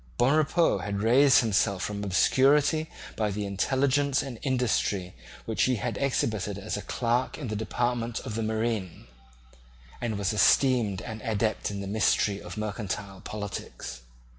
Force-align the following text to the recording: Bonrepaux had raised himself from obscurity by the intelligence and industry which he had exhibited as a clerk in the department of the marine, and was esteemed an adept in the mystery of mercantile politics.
Bonrepaux 0.17 0.79
had 0.79 1.01
raised 1.03 1.41
himself 1.41 1.83
from 1.83 2.03
obscurity 2.03 2.89
by 3.15 3.29
the 3.29 3.45
intelligence 3.45 4.23
and 4.23 4.39
industry 4.41 5.13
which 5.45 5.61
he 5.65 5.75
had 5.75 5.95
exhibited 5.99 6.57
as 6.57 6.75
a 6.75 6.81
clerk 6.81 7.37
in 7.37 7.49
the 7.49 7.55
department 7.55 8.19
of 8.21 8.33
the 8.33 8.41
marine, 8.41 9.05
and 10.01 10.17
was 10.17 10.33
esteemed 10.33 11.03
an 11.03 11.21
adept 11.23 11.69
in 11.69 11.81
the 11.81 11.87
mystery 11.87 12.41
of 12.41 12.57
mercantile 12.57 13.21
politics. 13.21 14.01